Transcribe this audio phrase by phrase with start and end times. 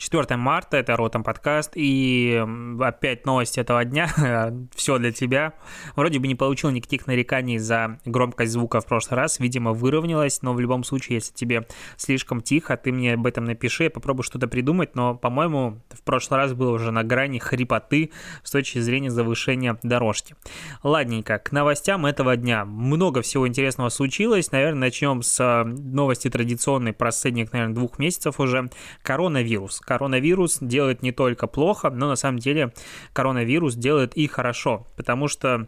[0.00, 2.42] 4 марта, это Ротом подкаст, и
[2.80, 4.08] опять новости этого дня,
[4.74, 5.52] все для тебя.
[5.94, 10.54] Вроде бы не получил никаких нареканий за громкость звука в прошлый раз, видимо, выровнялась, но
[10.54, 11.66] в любом случае, если тебе
[11.98, 16.38] слишком тихо, ты мне об этом напиши, я попробую что-то придумать, но, по-моему, в прошлый
[16.40, 18.10] раз было уже на грани хрипоты
[18.42, 20.34] с точки зрения завышения дорожки.
[20.82, 22.64] Ладненько, к новостям этого дня.
[22.64, 28.70] Много всего интересного случилось, наверное, начнем с э, новости традиционной последних, наверное, двух месяцев уже.
[29.02, 32.72] Коронавирус коронавирус делает не только плохо, но на самом деле
[33.12, 35.66] коронавирус делает и хорошо, потому что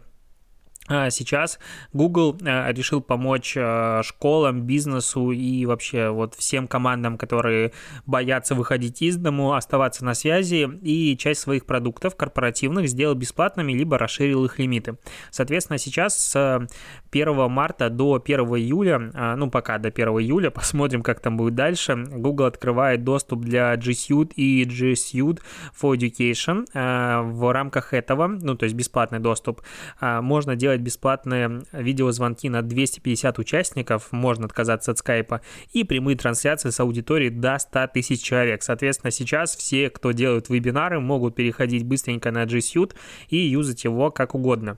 [0.87, 1.59] сейчас
[1.93, 7.71] Google э, решил помочь э, школам, бизнесу и вообще вот всем командам, которые
[8.05, 13.97] боятся выходить из дому, оставаться на связи и часть своих продуктов корпоративных сделал бесплатными, либо
[13.97, 14.97] расширил их лимиты.
[15.31, 16.67] Соответственно, сейчас с
[17.11, 21.55] 1 марта до 1 июля, а, ну пока до 1 июля, посмотрим, как там будет
[21.55, 25.39] дальше, Google открывает доступ для G Suite и G Suite
[25.79, 26.65] for Education.
[26.73, 29.61] Э, в рамках этого, ну то есть бесплатный доступ,
[30.01, 36.69] можно делать делать бесплатные видеозвонки на 250 участников, можно отказаться от скайпа, и прямые трансляции
[36.69, 38.63] с аудиторией до 100 тысяч человек.
[38.63, 42.93] Соответственно, сейчас все, кто делают вебинары, могут переходить быстренько на G Suite
[43.29, 44.77] и юзать его как угодно.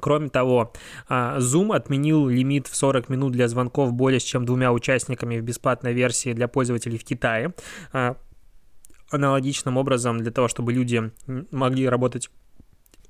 [0.00, 0.72] Кроме того,
[1.08, 5.92] а, Zoom отменил лимит в 40 минут для звонков более чем двумя участниками в бесплатной
[5.92, 7.54] версии для пользователей в Китае.
[7.92, 8.16] А,
[9.10, 11.12] аналогичным образом, для того, чтобы люди
[11.52, 12.30] могли работать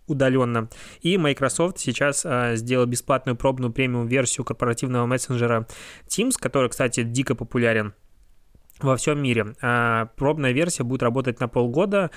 [0.06, 0.68] удаленно.
[1.00, 5.66] И Microsoft сейчас а, сделал бесплатную пробную премиум-версию корпоративного мессенджера
[6.08, 7.94] Teams, который, кстати, дико популярен
[8.80, 9.54] во всем мире.
[9.60, 12.10] А, пробная версия будет работать на полгода.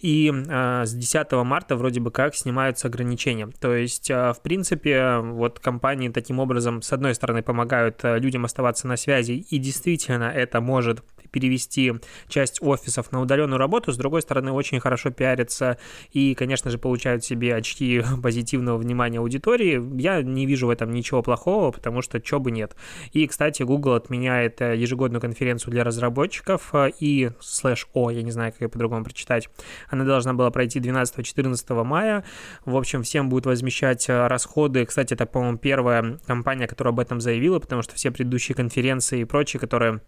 [0.00, 3.48] И э, с 10 марта вроде бы как снимаются ограничения.
[3.60, 8.44] То есть, э, в принципе, вот компании таким образом, с одной стороны, помогают э, людям
[8.44, 11.94] оставаться на связи, и действительно это может перевести
[12.28, 15.78] часть офисов на удаленную работу, с другой стороны, очень хорошо пиарятся
[16.12, 19.82] и, конечно же, получают себе очки позитивного внимания аудитории.
[20.00, 22.76] Я не вижу в этом ничего плохого, потому что чего бы нет.
[23.12, 28.30] И, кстати, Google отменяет э, ежегодную конференцию для разработчиков э, и слэш О, я не
[28.30, 29.48] знаю, как ее по-другому прочитать.
[29.88, 32.24] Она должна была пройти 12-14 мая.
[32.64, 34.84] В общем, всем будет возмещать э, расходы.
[34.84, 39.24] Кстати, это, по-моему, первая компания, которая об этом заявила, потому что все предыдущие конференции и
[39.24, 40.00] прочие, которые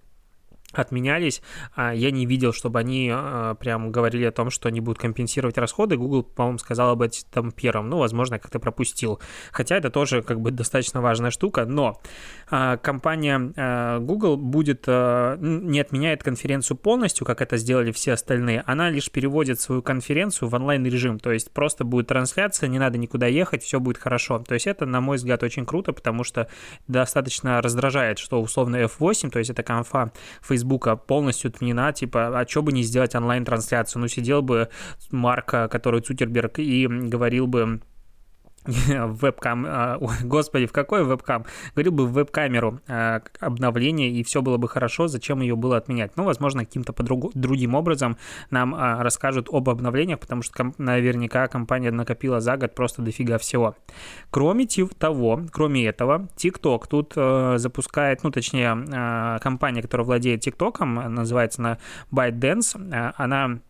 [0.73, 1.43] отменялись.
[1.75, 5.59] А, я не видел, чтобы они а, прям говорили о том, что они будут компенсировать
[5.59, 5.97] расходы.
[5.97, 7.89] Google, по-моему, сказал об этом первым.
[7.89, 9.21] Ну, возможно, как-то пропустил.
[9.51, 11.65] Хотя это тоже как бы достаточно важная штука.
[11.65, 12.01] Но
[12.51, 18.63] а, компания Google будет не отменяет конференцию полностью, как это сделали все остальные.
[18.67, 21.19] Она лишь переводит свою конференцию в онлайн-режим.
[21.19, 24.39] То есть просто будет трансляция, не надо никуда ехать, все будет хорошо.
[24.47, 26.49] То есть это, на мой взгляд, очень круто, потому что
[26.89, 32.47] достаточно раздражает, что условно F8, то есть это конфа Facebook Фейсбука полностью отменена, типа, а
[32.47, 34.03] что бы не сделать онлайн-трансляцию?
[34.03, 34.69] Ну, сидел бы
[35.11, 37.81] Марк, который Цукерберг, и говорил бы,
[38.67, 41.45] в вебкам, а, господи, в какой вебкам?
[41.75, 46.13] Говорил бы в веб-камеру а, обновление, и все было бы хорошо, зачем ее было отменять?
[46.17, 48.17] Ну, возможно, каким-то по другим образом
[48.51, 53.77] нам а, расскажут об обновлениях, потому что наверняка компания накопила за год просто дофига всего.
[54.31, 54.67] Кроме
[54.99, 57.15] того, кроме этого, TikTok тут
[57.61, 61.79] запускает, ну, точнее, компания, которая владеет TikTok, называется она
[62.13, 63.61] ByteDance, она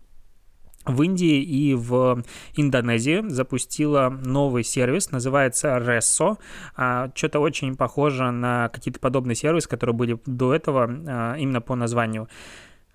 [0.87, 2.23] в Индии и в
[2.55, 6.39] Индонезии запустила новый сервис, называется Resso.
[6.75, 11.75] А, что-то очень похоже на какие-то подобные сервисы, которые были до этого а, именно по
[11.75, 12.29] названию.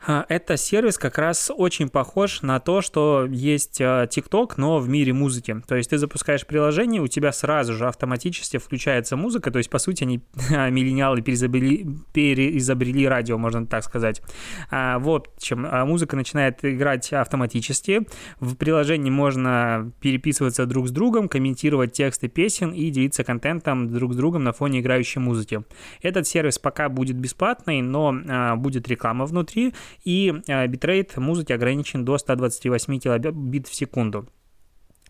[0.08, 4.88] А, это сервис как раз очень похож на то, что есть а, TikTok, но в
[4.88, 5.62] мире музыки.
[5.68, 9.80] То есть ты запускаешь приложение, у тебя сразу же автоматически включается музыка, то есть, по
[9.80, 14.22] сути, они миллениалы переизобрели, переизобрели радио, можно так сказать.
[14.70, 18.08] А, вот чем музыка начинает играть автоматически.
[18.40, 24.16] В приложении можно переписываться друг с другом, комментировать тексты песен и делиться контентом друг с
[24.16, 25.64] другом на фоне играющей музыки.
[26.02, 32.18] Этот сервис пока будет бесплатный, но будет реклама внутри, и э, битрейт музыки ограничен до
[32.18, 34.28] 128 килобит в секунду.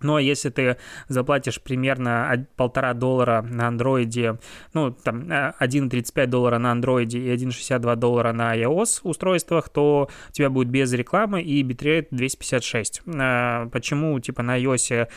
[0.01, 0.77] Но если ты
[1.07, 4.39] заплатишь примерно полтора доллара на андроиде,
[4.73, 10.31] ну, там, 1,35 э, доллара на андроиде и 1,62 доллара на iOS устройствах, то у
[10.31, 13.03] тебя будет без рекламы и битрейт 256.
[13.05, 15.07] Э, почему, типа, на iOS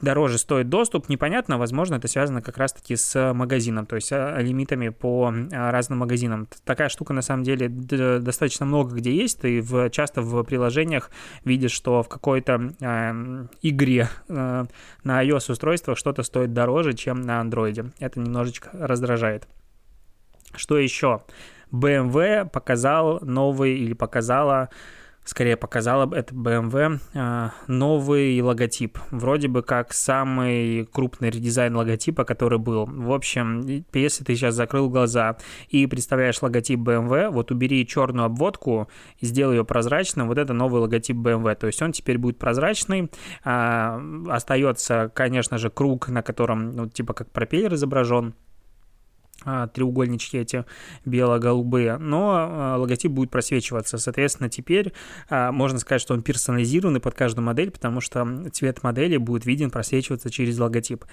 [0.00, 1.58] дороже стоит доступ, непонятно.
[1.58, 6.48] Возможно, это связано как раз-таки с магазином, то есть э, лимитами по разным магазинам.
[6.64, 9.40] Такая штука, на самом деле, достаточно много где есть.
[9.40, 11.10] Ты часто в приложениях
[11.44, 14.66] видишь, что в какой-то э, игре Э,
[15.04, 17.92] на iOS-устройствах что-то стоит дороже, чем на Android.
[17.98, 19.46] Это немножечко раздражает.
[20.54, 21.22] Что еще?
[21.72, 24.70] BMW показал новый или показала
[25.28, 28.98] скорее показала это BMW, а, новый логотип.
[29.10, 32.86] Вроде бы как самый крупный редизайн логотипа, который был.
[32.86, 35.36] В общем, если ты сейчас закрыл глаза
[35.68, 38.88] и представляешь логотип BMW, вот убери черную обводку
[39.20, 41.54] сделай ее прозрачным, вот это новый логотип BMW.
[41.56, 43.10] То есть он теперь будет прозрачный.
[43.44, 44.00] А,
[44.30, 48.34] остается, конечно же, круг, на котором, ну, типа как пропеллер изображен,
[49.72, 50.64] треугольнички эти
[51.04, 53.98] бело-голубые, но а, логотип будет просвечиваться.
[53.98, 54.92] Соответственно, теперь
[55.28, 59.70] а, можно сказать, что он персонализированный под каждую модель, потому что цвет модели будет виден
[59.70, 61.04] просвечиваться через логотип.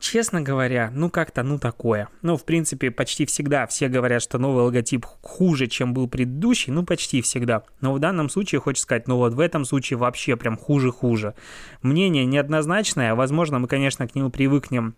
[0.00, 2.08] Честно говоря, ну как-то, ну такое.
[2.22, 6.84] Ну, в принципе, почти всегда все говорят, что новый логотип хуже, чем был предыдущий, ну
[6.84, 7.64] почти всегда.
[7.80, 11.34] Но в данном случае, хочется сказать, ну вот в этом случае вообще прям хуже-хуже.
[11.82, 14.94] Мнение неоднозначное, возможно, мы, конечно, к нему привыкнем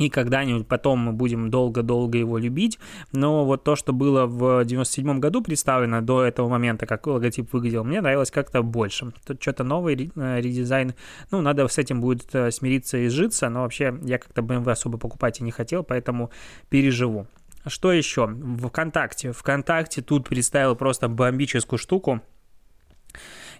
[0.00, 2.78] и когда-нибудь потом мы будем долго-долго его любить,
[3.12, 7.84] но вот то, что было в 97 году представлено до этого момента, как логотип выглядел,
[7.84, 9.12] мне нравилось как-то больше.
[9.26, 10.94] Тут что-то новый э, редизайн,
[11.30, 14.96] ну, надо с этим будет э, смириться и сжиться, но вообще я как-то BMW особо
[14.96, 16.30] покупать и не хотел, поэтому
[16.70, 17.26] переживу.
[17.66, 18.26] Что еще?
[18.26, 19.32] ВКонтакте.
[19.32, 22.22] ВКонтакте тут представил просто бомбическую штуку.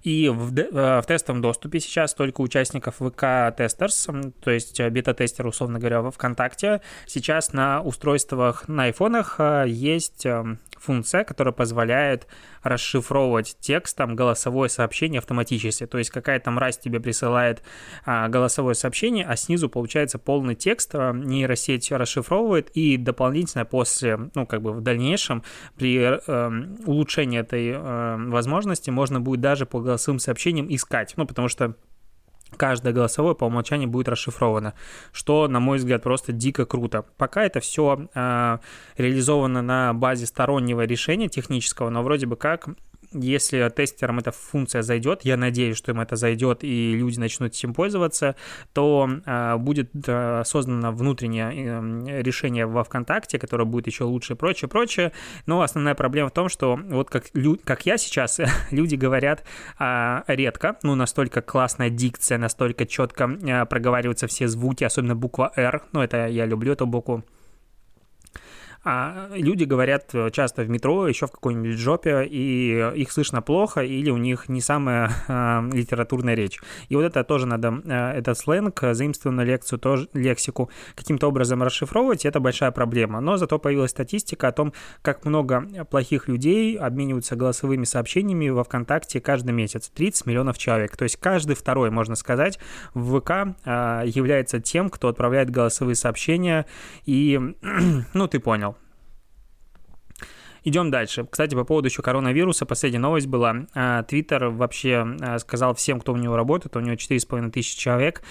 [0.02, 4.09] И в, э, в тестовом доступе сейчас только участников VK Testers,
[4.43, 6.81] то есть э, бета-тестер, условно говоря, во ВКонтакте.
[7.06, 12.26] Сейчас на устройствах, на айфонах э, есть эм, функция, которая позволяет
[12.62, 15.87] расшифровывать текстом голосовое сообщение автоматически.
[15.87, 17.62] То есть какая-то мразь тебе присылает
[18.05, 24.47] а, голосовое сообщение, а снизу получается полный текст, а, нейросеть расшифровывает, и дополнительно после, ну,
[24.47, 25.43] как бы в дальнейшем,
[25.77, 26.51] при э,
[26.87, 31.15] улучшении этой э, возможности можно будет даже по голосовым сообщениям искать.
[31.17, 31.75] Ну, потому что
[32.56, 34.75] каждое голосовое по умолчанию будет расшифровано,
[35.12, 37.05] что, на мой взгляд, просто дико круто.
[37.17, 38.58] Пока это все э,
[38.97, 42.69] реализовано на базе стороннего решения технического, но вроде бы как
[43.12, 47.75] если тестерам эта функция зайдет, я надеюсь, что им это зайдет и люди начнут этим
[47.75, 48.37] пользоваться,
[48.73, 54.37] то э, будет э, создано внутреннее э, решение во ВКонтакте, которое будет еще лучше и
[54.37, 55.12] прочее, прочее.
[55.47, 58.41] Но основная проблема в том, что вот как, лю- как я сейчас,
[58.71, 59.45] люди говорят
[59.79, 63.29] э, редко, ну, настолько классная дикция, настолько четко
[63.69, 67.25] проговариваются все звуки, особенно буква R, ну, это я люблю эту букву,
[68.82, 73.82] а люди говорят э, часто в метро, еще в какой-нибудь жопе, и их слышно плохо,
[73.82, 76.59] или у них не самая а, литературная речь.
[76.88, 82.25] И вот это тоже надо, а, этот сленг, заимствованную лекцию, тоже, лексику каким-то образом расшифровывать,
[82.25, 83.21] это большая проблема.
[83.21, 84.73] Но зато появилась статистика о том,
[85.03, 89.91] как много плохих людей обмениваются голосовыми сообщениями во ВКонтакте каждый месяц.
[89.94, 90.97] 30 миллионов человек.
[90.97, 92.59] То есть каждый второй, можно сказать,
[92.94, 96.65] в ВК а, является тем, кто отправляет голосовые сообщения,
[97.05, 97.38] и,
[98.15, 98.70] ну, ты понял,
[100.65, 101.27] Идем дальше.
[101.31, 103.67] Кстати, по поводу еще коронавируса, последняя новость была.
[103.75, 108.23] А, Твиттер вообще а, сказал всем, кто у него работает, у него 4,5 тысячи человек,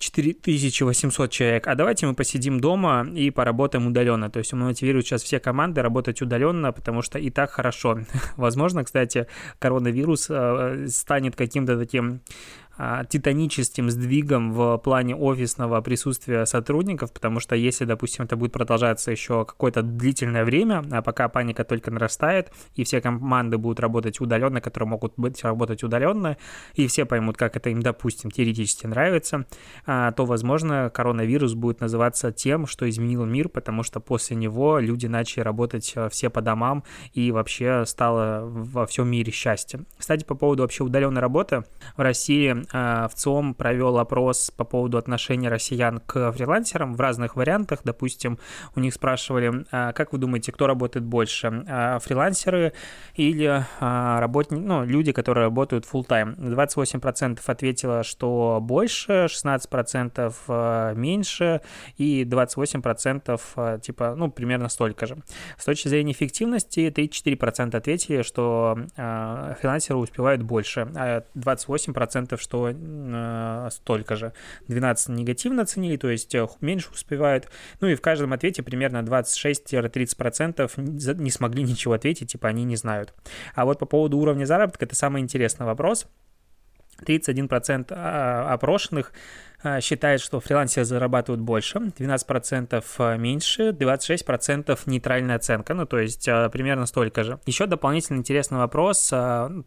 [0.00, 4.30] 4800 человек, а давайте мы посидим дома и поработаем удаленно.
[4.30, 8.00] То есть он мотивирует сейчас все команды работать удаленно, потому что и так хорошо.
[8.36, 9.26] Возможно, кстати,
[9.58, 12.22] коронавирус а, станет каким-то таким
[13.08, 19.44] титаническим сдвигом в плане офисного присутствия сотрудников, потому что если, допустим, это будет продолжаться еще
[19.44, 24.88] какое-то длительное время, а пока паника только нарастает, и все команды будут работать удаленно, которые
[24.88, 26.38] могут быть работать удаленно,
[26.74, 29.46] и все поймут, как это им, допустим, теоретически нравится,
[29.84, 35.06] а, то, возможно, коронавирус будет называться тем, что изменил мир, потому что после него люди
[35.06, 39.84] начали работать а, все по домам, и вообще стало во всем мире счастье.
[39.98, 41.64] Кстати, по поводу вообще удаленной работы,
[41.96, 47.36] в России Э, в ЦИОМ провел опрос по поводу отношения россиян к фрилансерам в разных
[47.36, 47.80] вариантах.
[47.84, 48.38] Допустим,
[48.76, 52.72] у них спрашивали, «А как вы думаете, кто работает больше, а фрилансеры
[53.14, 60.94] или а, работники, ну, люди, которые работают full time 28% ответило, что больше, 16% э,
[60.94, 61.60] меньше
[61.96, 65.18] и 28% э, типа, ну, примерно столько же.
[65.56, 73.68] С точки зрения эффективности 34% ответили, что фрилансеры успевают больше, а 28% что что э,
[73.70, 74.32] столько же.
[74.68, 77.48] 12 негативно оценили, то есть э, меньше успевают.
[77.80, 83.14] Ну и в каждом ответе примерно 26-30% не смогли ничего ответить, типа они не знают.
[83.54, 86.06] А вот по поводу уровня заработка, это самый интересный вопрос.
[87.06, 89.12] 31% а, опрошенных
[89.62, 96.24] а, считает, что фрилансеры зарабатывают больше, 12% а, меньше, 26% нейтральная оценка, ну то есть
[96.52, 97.38] примерно столько же.
[97.46, 99.12] Еще дополнительно интересный вопрос,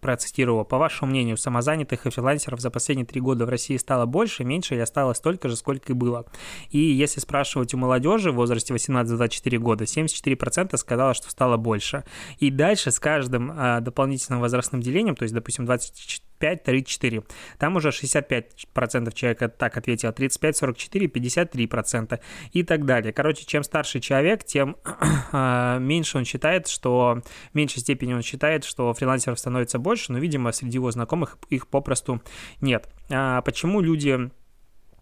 [0.02, 4.44] процитирую, по вашему мнению, самозанятых и фрилансеров за последние три года в России стало больше,
[4.44, 6.26] меньше или осталось столько же, сколько и было?
[6.72, 12.04] И если спрашивать у молодежи в возрасте 18-24 года, 74% сказала, что стало больше.
[12.40, 17.24] И дальше с каждым дополнительным возрастным делением, то есть, допустим, 24 35-34.
[17.58, 22.20] Там уже 65% человека так ответило, 35, 44, 53%
[22.52, 23.14] и так далее.
[23.14, 24.76] Короче, чем старше человек, тем
[25.32, 27.22] а, меньше он считает, что
[27.52, 31.68] в меньшей степени он считает, что фрилансеров становится больше, но, видимо, среди его знакомых их
[31.68, 32.22] попросту
[32.62, 32.90] нет.
[33.10, 34.32] А почему люди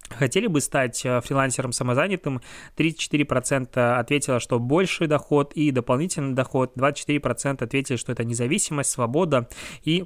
[0.09, 2.41] хотели бы стать а, фрилансером самозанятым,
[2.77, 9.47] 34% ответило, что больший доход и дополнительный доход, 24% ответили, что это независимость, свобода
[9.83, 10.05] и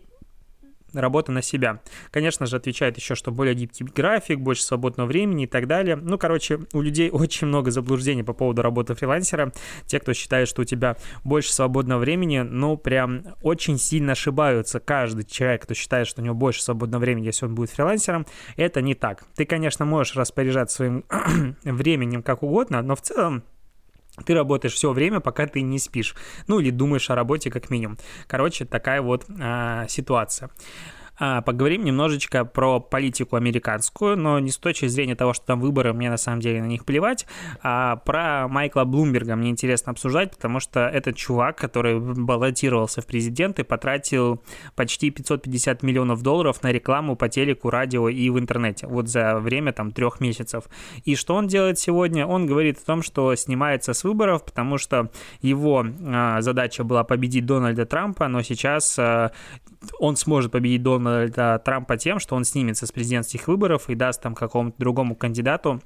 [0.96, 1.82] работа на себя.
[2.12, 5.96] Конечно же, отвечает еще, что более гибкий график, больше свободного времени и так далее.
[5.96, 9.52] Ну, короче, у людей очень много заблуждений по поводу работы фрилансера.
[9.86, 14.80] Те, кто считает, что у тебя больше свободного времени, ну, прям очень сильно ошибаются.
[14.80, 18.26] Каждый человек, кто считает, что у него больше свободного времени, если он будет фрилансером,
[18.56, 19.24] это не так.
[19.36, 21.06] Ты, конечно, можешь распоряжаться своим
[21.64, 23.44] временем как угодно, но в целом
[24.24, 26.16] ты работаешь все время, пока ты не спишь.
[26.48, 27.98] Ну или думаешь о работе как минимум.
[28.28, 30.50] Короче, такая вот а, ситуация.
[31.18, 35.94] А, поговорим немножечко про политику американскую, но не с точки зрения того, что там выборы,
[35.94, 37.26] мне на самом деле на них плевать,
[37.62, 43.64] а про Майкла Блумберга мне интересно обсуждать, потому что этот чувак, который баллотировался в президенты,
[43.64, 44.42] потратил
[44.76, 49.72] почти 550 миллионов долларов на рекламу по телеку, радио и в интернете, вот за время
[49.72, 50.66] там трех месяцев.
[51.06, 52.28] И что он делает сегодня?
[52.28, 55.10] Он говорит о том, что снимается с выборов, потому что
[55.42, 59.32] его а, задача была победить Дональда Трампа, но сейчас а,
[60.00, 64.36] он сможет победить Дональда Трампа тем, что он снимется с президентских выборов и даст там
[64.36, 65.82] какому-то другому кандидату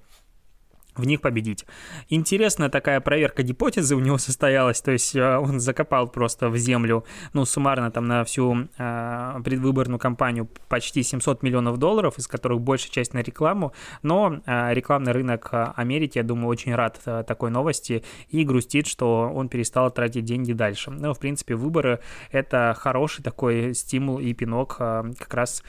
[1.00, 1.65] в них победить.
[2.10, 7.06] Интересная такая проверка гипотезы у него состоялась, то есть э, он закопал просто в землю,
[7.34, 12.91] ну, суммарно там на всю э, предвыборную кампанию почти 700 миллионов долларов, из которых большая
[12.91, 18.03] часть на рекламу, но э, рекламный рынок Америки, я думаю, очень рад э, такой новости
[18.29, 20.91] и грустит, что он перестал тратить деньги дальше.
[20.91, 22.00] Ну, в принципе, выборы—
[22.32, 25.63] это хороший такой стимул и пинок э, как раз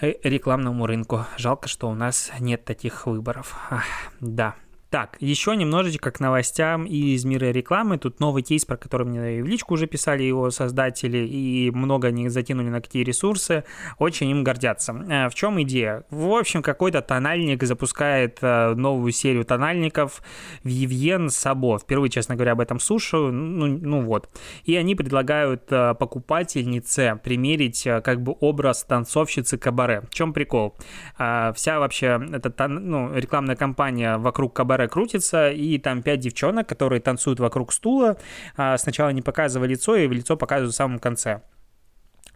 [0.00, 1.24] э, рекламному рынку.
[1.36, 3.56] Жалко, что у нас нет таких выборов.
[3.70, 3.84] Ах,
[4.20, 4.54] да.
[4.90, 7.98] Так, еще немножечко к новостям из мира рекламы.
[7.98, 12.30] Тут новый кейс, про который мне в личку уже писали его создатели, и много они
[12.30, 13.64] затянули на какие ресурсы.
[13.98, 14.94] Очень им гордятся.
[14.94, 16.04] Э, в чем идея?
[16.08, 20.22] В общем, какой-то тональник запускает э, новую серию тональников
[20.64, 21.78] Vivien Сабо.
[21.78, 23.30] Впервые, честно говоря, об этом слушаю.
[23.30, 24.30] Ну, ну вот.
[24.64, 30.04] И они предлагают э, покупательнице примерить как бы образ танцовщицы кабаре.
[30.10, 30.74] В чем прикол?
[31.18, 37.00] Вся вообще эта ну, рекламная кампания вокруг кабаре пара крутится, и там пять девчонок, которые
[37.00, 38.16] танцуют вокруг стула.
[38.56, 41.42] А, сначала не показывая лицо, и лицо показывают в самом конце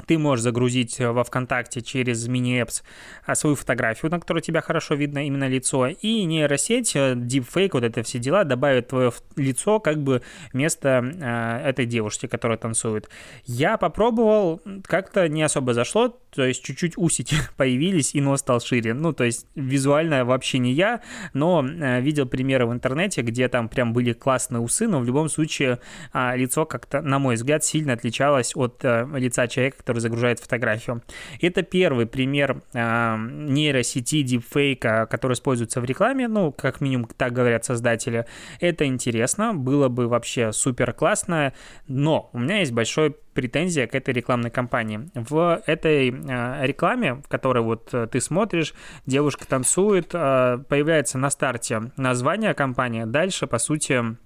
[0.07, 2.83] ты можешь загрузить э, во ВКонтакте через мини-эпс
[3.25, 7.85] а, свою фотографию, на которой тебя хорошо видно именно лицо, и нейросеть, э, deepfake, вот
[7.85, 10.23] это все дела, добавит твое лицо как бы
[10.53, 13.09] вместо э, этой девушки, которая танцует.
[13.45, 18.95] Я попробовал, как-то не особо зашло, то есть чуть-чуть усики появились, и нос стал шире.
[18.95, 21.01] Ну, то есть визуально вообще не я,
[21.35, 25.29] но э, видел примеры в интернете, где там прям были классные усы, но в любом
[25.29, 25.79] случае
[26.13, 31.03] э, лицо как-то, на мой взгляд, сильно отличалось от э, лица человека, который загружает фотографию.
[31.41, 37.65] Это первый пример э, нейросети дипфейка, который используется в рекламе, ну, как минимум, так говорят
[37.65, 38.27] создатели.
[38.61, 41.53] Это интересно, было бы вообще супер классно,
[41.89, 45.11] но у меня есть большой претензия к этой рекламной кампании.
[45.15, 48.75] В этой э, рекламе, в которой вот э, ты смотришь,
[49.07, 54.17] девушка танцует, э, появляется на старте название компании, дальше, по сути,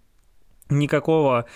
[0.69, 1.47] никакого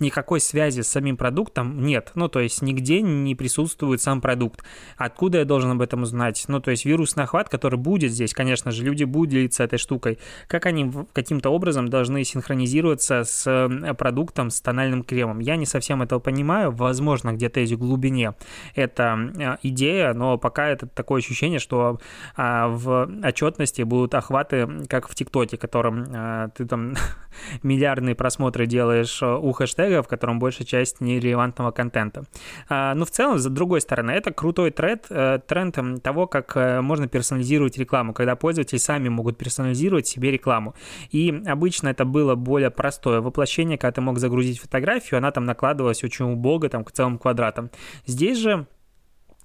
[0.00, 2.12] никакой связи с самим продуктом нет.
[2.14, 4.64] Ну, то есть нигде не присутствует сам продукт.
[4.96, 6.44] Откуда я должен об этом узнать?
[6.48, 10.18] Ну, то есть вирусный охват, который будет здесь, конечно же, люди будут делиться этой штукой.
[10.48, 15.38] Как они каким-то образом должны синхронизироваться с э, продуктом, с тональным кремом?
[15.40, 16.70] Я не совсем этого понимаю.
[16.72, 18.34] Возможно, где-то есть в глубине
[18.74, 21.98] эта э, идея, но пока это такое ощущение, что
[22.36, 26.94] а, в отчетности будут охваты, как в ТикТоке, которым а, ты там
[27.62, 32.24] миллиардные просмотры делаешь у хэштега, хэштега, в котором большая часть нерелевантного контента.
[32.68, 36.80] А, но в целом, с другой стороны, это крутой тренд, э, тренд того, как э,
[36.80, 40.74] можно персонализировать рекламу, когда пользователи сами могут персонализировать себе рекламу.
[41.10, 46.04] И обычно это было более простое воплощение, когда ты мог загрузить фотографию, она там накладывалась
[46.04, 47.70] очень убого, там, к целым квадратам.
[48.06, 48.66] Здесь же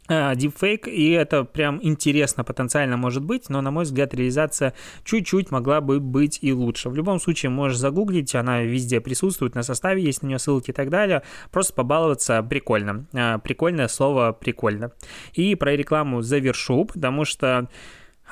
[0.07, 4.73] дипфейк, и это прям интересно потенциально может быть, но, на мой взгляд, реализация
[5.03, 6.89] чуть-чуть могла бы быть и лучше.
[6.89, 10.73] В любом случае, можешь загуглить, она везде присутствует, на составе есть на нее ссылки и
[10.73, 11.23] так далее.
[11.51, 13.05] Просто побаловаться прикольно.
[13.13, 14.91] А, прикольное слово «прикольно».
[15.33, 17.67] И про рекламу завершу, потому что а,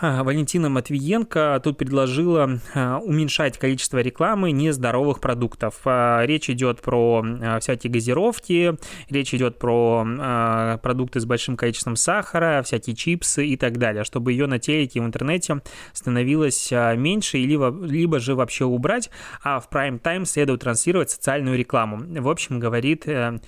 [0.02, 5.82] Валентина Матвиенко тут предложила а, уменьшать количество рекламы нездоровых продуктов.
[5.86, 7.24] А, речь идет про
[7.62, 8.78] всякие газировки,
[9.10, 14.48] речь идет про продукты с большим количеством сахара, всякие чипсы и так далее, чтобы ее
[14.48, 15.62] на телеке и в интернете
[15.94, 19.10] становилось меньше, либо, либо же вообще убрать,
[19.44, 22.04] а в прайм-тайм следует транслировать социальную рекламу.
[22.22, 23.40] В общем, говорит э,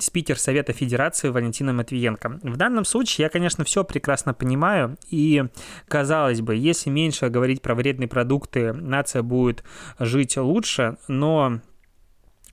[0.00, 2.40] спикер Совета Федерации Валентина Матвиенко.
[2.42, 5.44] В данном случае я, конечно, все прекрасно понимаю, и,
[5.88, 9.64] казалось бы, если меньше говорить про вредные продукты, нация будет
[9.98, 11.60] жить лучше, но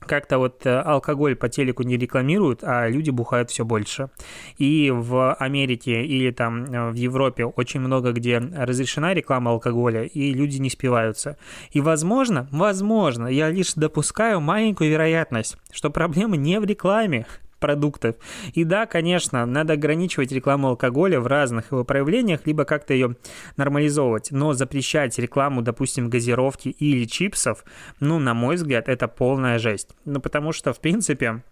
[0.06, 4.10] как-то вот э, алкоголь по телеку не рекламируют, а люди бухают все больше.
[4.58, 10.32] И в Америке или там э, в Европе очень много где разрешена реклама алкоголя, и
[10.32, 11.36] люди не спиваются.
[11.70, 17.26] И возможно, возможно, я лишь допускаю маленькую вероятность, что проблема не в рекламе,
[17.62, 18.16] продуктов.
[18.52, 23.16] И да, конечно, надо ограничивать рекламу алкоголя в разных его проявлениях, либо как-то ее
[23.56, 24.30] нормализовывать.
[24.32, 27.64] Но запрещать рекламу, допустим, газировки или чипсов,
[28.00, 29.96] ну, на мой взгляд, это полная жесть.
[30.04, 31.42] Ну, потому что, в принципе,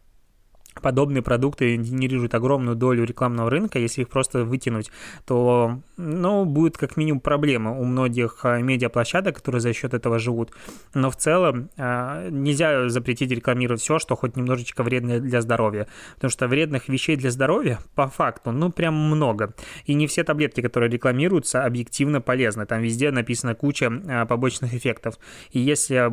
[0.80, 4.90] подобные продукты генерируют огромную долю рекламного рынка, если их просто вытянуть,
[5.26, 10.52] то, ну, будет как минимум проблема у многих а, медиаплощадок, которые за счет этого живут.
[10.94, 16.30] Но в целом а, нельзя запретить рекламировать все, что хоть немножечко вредно для здоровья, потому
[16.30, 19.54] что вредных вещей для здоровья по факту, ну, прям много.
[19.84, 22.66] И не все таблетки, которые рекламируются, объективно полезны.
[22.66, 25.18] Там везде написана куча а, побочных эффектов.
[25.50, 26.10] И если...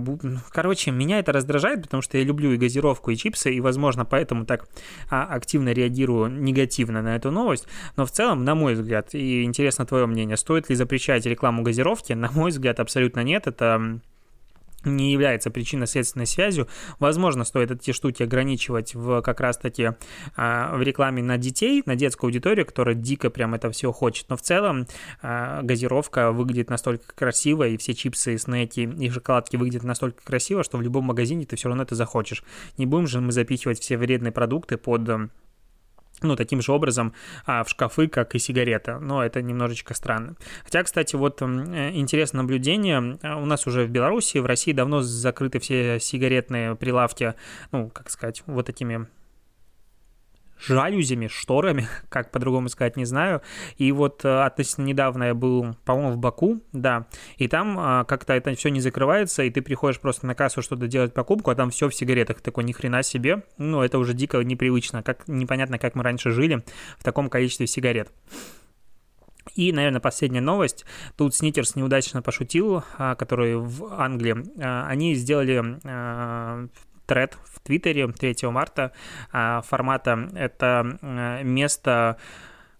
[0.50, 4.46] Короче, меня это раздражает, потому что я люблю и газировку, и чипсы, и, возможно, поэтому
[4.46, 4.57] так
[5.10, 9.86] а, активно реагирую негативно на эту новость, но в целом, на мой взгляд, и интересно
[9.86, 12.14] твое мнение, стоит ли запрещать рекламу газировки?
[12.18, 13.48] На мой взгляд, абсолютно нет.
[13.48, 14.00] Это
[14.86, 16.68] не является причинно-следственной связью.
[17.00, 19.92] Возможно, стоит эти штуки ограничивать в как раз-таки
[20.36, 24.30] а, в рекламе на детей, на детскую аудиторию, которая дико прям это все хочет.
[24.30, 24.88] Но в целом
[25.22, 30.78] а, газировка выглядит настолько красиво, и все чипсы, снеки и шоколадки выглядят настолько красиво, что
[30.78, 32.44] в любом магазине ты все равно это захочешь.
[32.78, 35.32] Не будем же мы запихивать все вредные продукты под
[36.21, 37.13] ну, таким же образом
[37.45, 38.99] а, в шкафы, как и сигарета.
[38.99, 40.36] Но это немножечко странно.
[40.63, 43.17] Хотя, кстати, вот э, интересное наблюдение.
[43.23, 47.36] У нас уже в Беларуси, в России давно закрыты все сигаретные прилавки,
[47.71, 49.08] ну, как сказать, вот такими
[50.60, 53.41] жалюзями, шторами, как по-другому сказать, не знаю.
[53.78, 58.34] И вот э, относительно недавно я был, по-моему, в Баку, да, и там а, как-то
[58.34, 61.70] это все не закрывается, и ты приходишь просто на кассу что-то делать покупку, а там
[61.70, 62.41] все в сигаретах.
[62.41, 63.43] Такой, ни хрена себе.
[63.58, 65.04] Ну, это уже дико непривычно.
[65.04, 66.63] Как, непонятно, как мы раньше жили
[66.98, 68.12] в таком количестве сигарет.
[69.56, 70.86] И, наверное, последняя новость.
[71.15, 74.36] Тут Сникерс неудачно пошутил, а, который в Англии.
[74.62, 75.80] А, они сделали
[77.08, 78.91] тред в Твиттере 3 марта
[79.32, 80.30] а, формата.
[80.36, 82.17] Это место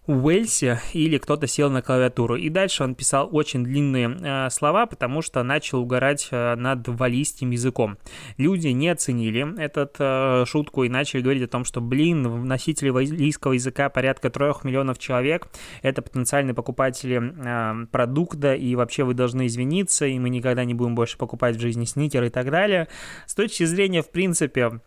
[0.08, 2.36] Уэльсе или кто-то сел на клавиатуру.
[2.36, 7.50] И дальше он писал очень длинные э, слова, потому что начал угорать э, над валийским
[7.50, 7.98] языком.
[8.38, 13.52] Люди не оценили эту э, шутку и начали говорить о том, что, блин, носители валийского
[13.52, 15.48] языка порядка трех миллионов человек,
[15.82, 20.94] это потенциальные покупатели э, продукта, и вообще вы должны извиниться, и мы никогда не будем
[20.94, 22.88] больше покупать в жизни сникеры и так далее.
[23.26, 24.80] С точки зрения, в принципе,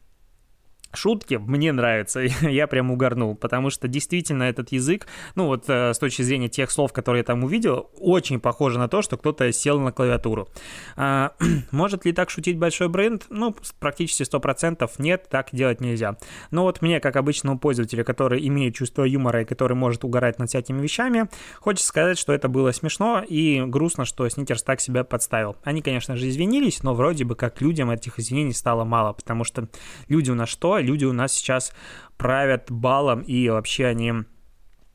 [0.93, 5.99] шутки мне нравятся, я прям угорнул, потому что действительно этот язык, ну вот э, с
[5.99, 9.79] точки зрения тех слов, которые я там увидел, очень похоже на то, что кто-то сел
[9.79, 10.49] на клавиатуру.
[10.95, 11.33] А,
[11.71, 13.25] может ли так шутить большой бренд?
[13.29, 16.17] Ну, практически 100% нет, так делать нельзя.
[16.51, 20.49] Но вот мне, как обычному пользователю, который имеет чувство юмора и который может угорать над
[20.49, 25.55] всякими вещами, хочется сказать, что это было смешно и грустно, что Сникерс так себя подставил.
[25.63, 29.67] Они, конечно же, извинились, но вроде бы как людям этих извинений стало мало, потому что
[30.07, 30.80] люди у нас что?
[30.81, 31.73] Люди у нас сейчас
[32.17, 34.13] правят балом, и вообще они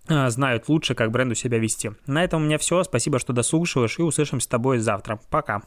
[0.08, 1.92] а, знают лучше, как бренду себя вести.
[2.06, 2.82] На этом у меня все.
[2.84, 5.18] Спасибо, что дослушиваешь, и услышимся с тобой завтра.
[5.30, 5.62] Пока.